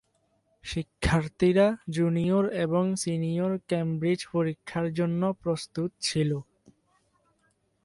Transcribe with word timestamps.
শিক্ষার্থীরা 0.63 1.67
জুনিয়র 1.89 2.45
এবং 2.65 2.83
senior 2.95 3.51
Cambridge 3.69 4.21
পরীক্ষার 4.33 4.87
জন্য 4.93 5.21
প্রস্তুত 5.41 5.89
ছিল। 6.01 6.31